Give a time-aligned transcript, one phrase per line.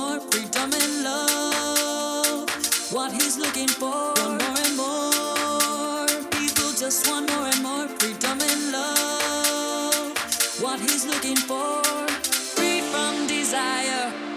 [0.00, 2.48] more freedom and love.
[2.92, 6.06] What he's looking for, want more and more.
[6.38, 10.12] People just want more and more freedom and love.
[10.64, 11.82] What he's looking for,
[12.56, 14.29] free from desire.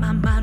[0.00, 0.33] my mind.